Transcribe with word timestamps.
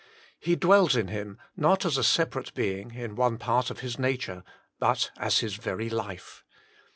He 0.39 0.55
dwells 0.55 0.95
in 0.95 1.09
him, 1.09 1.37
not 1.55 1.85
as 1.85 1.95
a 1.95 2.03
separate 2.03 2.55
Being 2.55 2.95
in 2.95 3.13
one 3.15 3.37
part 3.37 3.69
of 3.69 3.81
his 3.81 3.99
nature, 3.99 4.43
but 4.79 5.11
as 5.17 5.41
his 5.41 5.57
very 5.57 5.91
life. 5.91 6.43